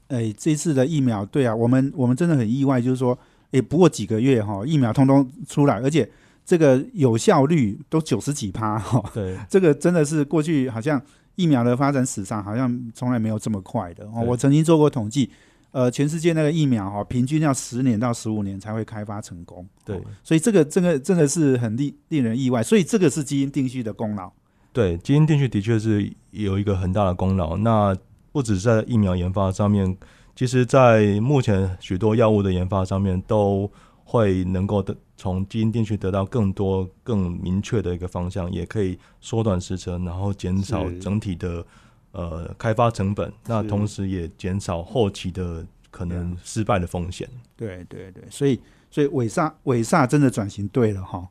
[0.09, 3.17] 诶、这次的疫苗，对啊，我们我们真的很意外，就是说，
[3.51, 6.09] 诶、不过几个月哈，疫苗通通出来，而且
[6.45, 11.01] 这个有效率都九十几趴哈，对， 这个真的是过去好像
[11.35, 14.21] 疫苗的发展史上好像从来没有这么快的哦。
[14.27, 15.29] 我曾经做过统计，
[15.71, 19.67] 呃，全世界那个疫苗哈，平均要十年到十五年才会开发成功。
[19.85, 24.31] 对哦所以这个这个真的是很令令人意外，所以这个是基因定序的功劳。
[24.73, 27.57] 对，基因定序的确是有一个很大的功劳。
[27.57, 27.95] 那
[28.31, 29.97] 不只是在疫苗研发上面，
[30.35, 33.69] 其实在目前许多药物的研发上面，都
[34.03, 41.65] 会能够的从基因定序得到更多、更明确的一个方向，也可以缩短时程，然后减少整体的
[42.11, 43.31] 呃开发成本。
[43.45, 47.27] 那同时也减少后期的可能失败的风险。
[47.55, 51.27] 对对对，所以所以伟萨伟萨真的转型对了哈。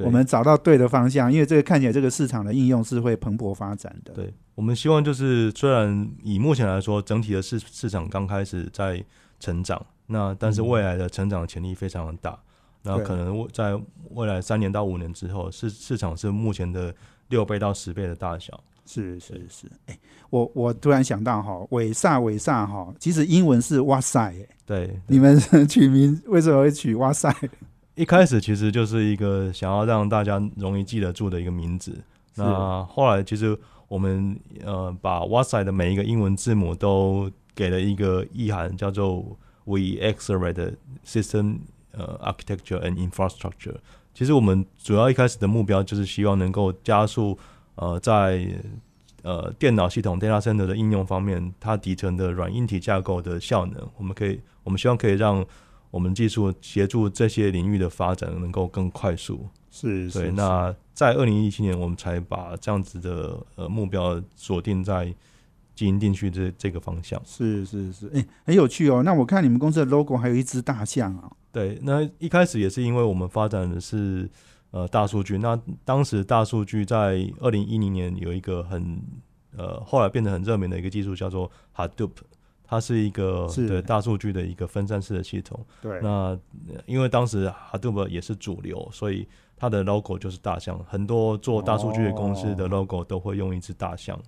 [0.00, 4.14] 我们找到对的方向，因为这个看起来这个市场的应用是会蓬勃发展的。
[4.14, 9.04] 对，我们希望就是虽然以目前来说，整体的市市场刚开始在
[9.40, 12.38] 成长，那但是未来的成长潜力非常的大。
[12.82, 13.76] 那可能未在
[14.10, 16.94] 未来三年到五年之后，市市场是目前的
[17.30, 18.62] 六倍到十倍的大小。
[18.88, 19.98] 是是是，哎、
[20.30, 27.30] 我我突然想到哈，伟萨伟萨哈，其实英文是哇塞、哎对，你们取名为什么会取哇塞？
[27.94, 31.92] 一开始其实就是一个想要让大家容易记得住的一个名字。
[32.36, 41.58] 那后来其实我们呃把哇塞的每一个英文字母都给了一个意涵，叫做 We Accelerate System
[41.92, 43.76] 呃 Architecture and Infrastructure。
[44.14, 47.38] 其实我们主要一开始的目标就是希望能够加速
[47.80, 48.46] 呃在
[49.22, 55.44] 呃电脑系统 data center 的应用方面，它底层的软硬体架构的效能，我们可以我们希望可以让
[55.90, 59.48] 我们技术协助这些领域的发展能够更快速。
[59.70, 65.14] 是对，那在二零一七年，我们才把这样子的呃目标锁定在
[65.74, 67.20] 基因定序这这个方向。
[67.24, 69.02] 是是是，哎、很有趣哦。
[69.04, 74.28] 那我看你们公司的 logo 还有一只大象啊、对，那一开始也是因为我们发展的是
[74.70, 79.00] 呃大数据，那当时大数据在二零一零年有一个很
[79.56, 82.12] 呃后来变得很热门的一个技术叫做 Hadoop，
[82.64, 85.64] 它是一个是对大数据的一个分散式的系统。
[85.80, 86.40] 对，那呃
[86.86, 90.78] 因为当时 Hadoop 也是主流，所以它的 logo 就是大象。
[90.86, 94.20] 很多做大数据的公司的哦 logo 都会用一只大象。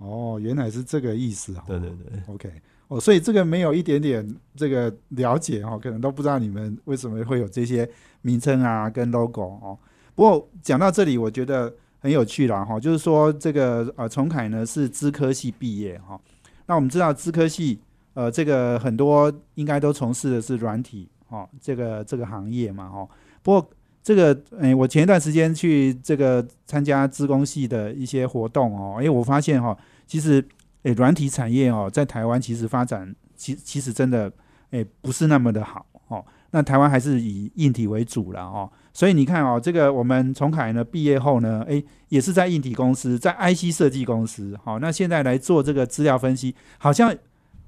[0.00, 1.62] 哦，原来是这个意思哦。
[1.66, 2.52] 对对对，OK，
[2.88, 4.26] 哦，所以这个没有一点点
[4.56, 7.88] 这个了解哦，可能都不知道你们为什么会有这些
[8.22, 9.78] 名称啊跟 logo 哦。
[10.14, 16.18] 不过讲到这里，我觉得很有趣啦哈、就是说这个呃崇凯呢是资科系毕业哈、
[16.66, 17.78] 那我们知道资科系
[18.14, 23.08] 呃这个很多应该都从事的是软体哦这个这个行业嘛哈、
[23.42, 23.70] 不过
[24.02, 29.76] 这个诶、我前一段时间去这个参加资工系的一些活动哦，诶、我发现哈、
[30.06, 30.42] 其实
[30.84, 34.32] 诶，软体产业哦，在台湾其实发展其其实真的
[34.70, 36.24] 诶不是那么的好哦。
[36.52, 47.14] 那台湾还是以硬体为主了哦，所以你看哦，这个我们崇凯呢毕业后呢，诶也是在硬体公司，在 IC 设计公司，好、那现在来做这个资料分析，好像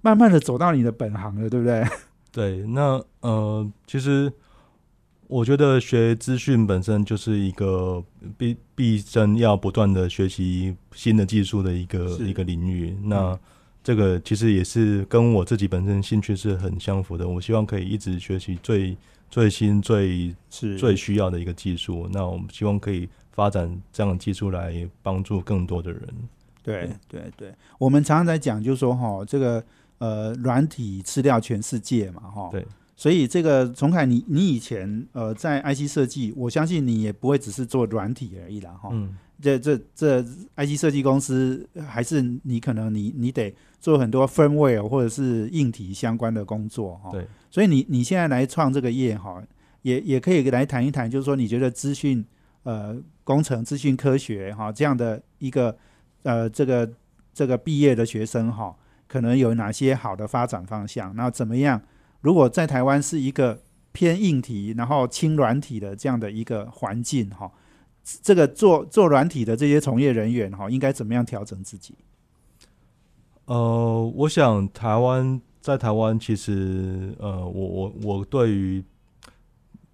[0.01, 1.85] 慢慢的走到你的本行了，对不对？
[2.33, 4.33] 对，那呃，其实
[5.33, 8.05] 我觉得学资讯本身就是一个
[8.37, 12.95] 毕毕生要不断的学习新的技术的一个一个领域。
[13.03, 13.39] 那
[13.83, 17.26] 这个其实也是跟我自己本身兴趣是很相符的。
[17.26, 18.95] 我希望可以一直学习最
[19.30, 22.07] 最新、最是最需要的一个技术。
[22.12, 26.03] 那我们希望可以发展这样的技术来帮助更多的人。
[26.62, 29.64] 对对对，我们常常在讲，就是说哈，这个
[29.97, 32.51] 呃软体吃掉全世界嘛，哈。
[32.53, 32.66] 对。
[32.95, 38.90] 所以这个崇凯，你你以前呃在 IC 设计，我相信你也不会只是做软体而已啦，哈。
[38.93, 40.22] 嗯，这这这
[40.57, 47.11] IC 设计公司还是你可能你你得做很多 firmware 或者是硬体相关的工作哈。
[47.11, 47.26] 对。
[47.51, 49.43] 所以你你现在来创这个业哈，
[49.82, 52.24] 也也可以来谈一谈，就是说你觉得资讯
[52.62, 55.76] 呃工程、资讯科学哈这样的一个
[56.22, 56.88] 呃这个
[57.34, 58.76] 这个毕业的学生哈，
[59.09, 61.16] 可能有哪些好的发展方向？
[61.16, 61.82] 那怎么样？
[62.22, 63.60] 如果在台湾是一个
[63.92, 67.52] 偏硬体，然后轻软体的这样的一个环境哈，
[68.22, 71.94] 这个做做软体的这些从业人员哈，应该怎么样调整自己？
[73.44, 78.82] 呃，我想台湾在台湾其实呃，我我我对于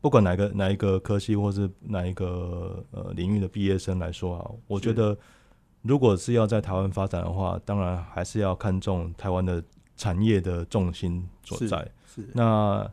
[0.00, 5.16] 不管哪个哪一个科系或是哪一个呃领域的毕业生来说啊，我觉得
[5.82, 9.64] 如果是要在台湾发展的话，当然还是要看重台湾的
[9.96, 11.90] 产业的重心所在。
[12.22, 12.90] 是那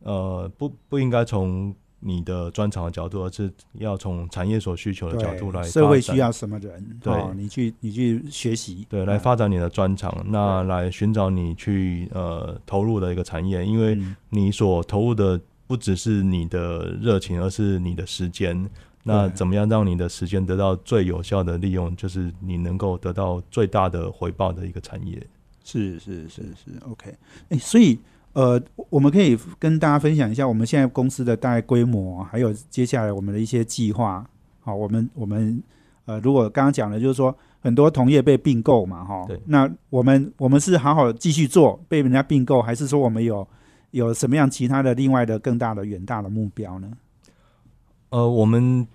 [0.00, 6.98] 呃，不不应该从你的专长的角度，而是要从产业所需求的角度来对，社会需要什么人？
[7.02, 18.68] 对哦，你去你去学习，对，来嗯发展你的专长，那来寻找你去呃投入的一个产业，因为嗯你所投入的不只是你的热情，而是你的时间。
[19.04, 25.20] 那怎么样让你的时间得到最有效的利用，就是你能够得到最大的回报的一个产业。
[25.64, 27.14] 是是是是，OK。
[27.48, 27.98] 哎、所以
[28.34, 28.60] 呃，
[28.90, 34.24] 我们可以跟大家分享一下我们现在公司的大概规模，还有接下来我们的一些计划。
[34.60, 35.62] 好，我们我们
[36.04, 43.46] 呃，如果刚刚讲的就是说很多同业被并购嘛，哈对，那我们我们是好好继续做，被人家并购，还是说我们有
[43.90, 46.90] 有什么样其他的另外的更大的远大的目标呢？
[48.10, 48.86] 呃，我们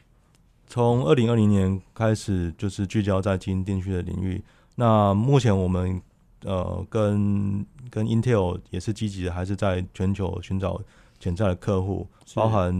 [0.67, 4.41] 从二零二零年开始就是聚焦在基因定序的领域。
[4.75, 6.01] 那目前我们
[6.45, 7.63] 呃跟
[7.93, 10.81] 跟 Intel 也是积极的，还是在全球寻找
[11.19, 12.73] 潜在的客户，包含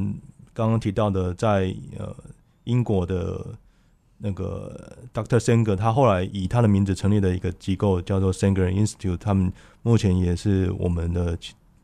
[0.55, 2.15] 刚刚提到的在呃
[2.63, 3.45] 英国的
[4.17, 5.37] 那个 Dr.
[5.37, 9.53] Sanger，他后来以他的名字成立的一个机构叫做 Sanger Institute，他们
[9.83, 11.37] 目前也是我们的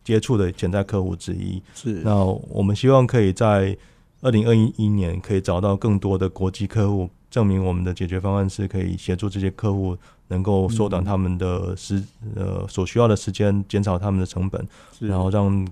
[0.03, 1.61] 接触的潜在客户之一。
[1.75, 3.77] 是那我们希望可以在
[4.21, 9.95] 二零二一一年可以找到更多的国际客户，证明我们的解决方案是可以协助这些客户
[10.29, 11.05] 能够缩短嗯。
[11.05, 12.03] 他们的时、
[12.35, 14.67] 呃所需要的时间，减少他们的成本，
[14.99, 15.67] 然后让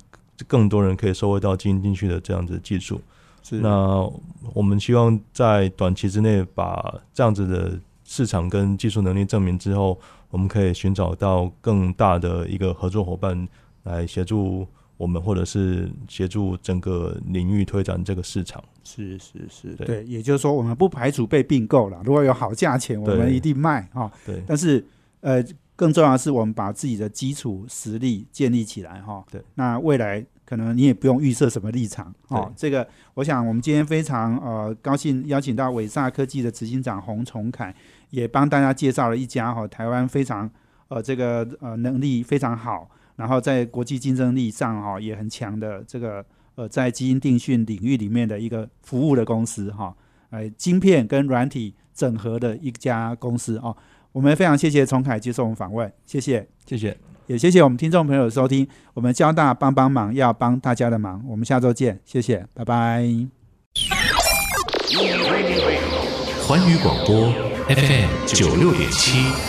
[0.47, 3.01] 更多人可以收获到经营进去的这样子的技术。
[3.43, 3.60] 是。
[3.60, 4.08] 那
[4.53, 9.99] 我们希望在短期之内把这样子的市场跟技术能力证明之后，
[10.30, 13.47] 我们可以寻找到更大的一个合作伙伴
[13.84, 18.63] 来协助我们，或者是协助整个领域推展这个市场。
[18.83, 22.01] 是是是，对对，也就是说，我们不排除被并购了。
[22.03, 24.83] 如果有好价钱，我对们一定卖哈、对但是
[25.21, 25.43] 呃，
[25.75, 29.23] 更重要的是，我们把自己的基础实力建立起来哈。
[29.29, 32.53] 对，那未来可能你也不用预设什么立场哦对。
[32.55, 37.75] 这个，我想我们今天非常呃高兴邀请到伟萨科技的执行长洪崇凯，
[38.09, 40.49] 也帮大家介绍了一家哈、台湾非常
[40.87, 49.93] 呃这个呃能力非常好，然后在国际竞争力上哈、也很强的这个呃在基因定序领域里面的一个服务的公司哈。
[50.30, 53.76] 呃，晶片跟软体整合的一家公司哦。
[54.11, 56.97] 我们非常谢谢崇凯接受我们访问，谢谢，谢谢。
[57.28, 58.68] 也谢谢我们听众朋友的收听。
[58.93, 61.24] 我们交大帮帮忙，要帮大家的忙。
[61.28, 63.03] 我们下周见，谢谢，拜拜。
[66.45, 67.32] 环宇广播
[67.68, 69.46] FM 九六点七。